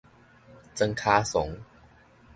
[0.73, 1.55] 庄跤倯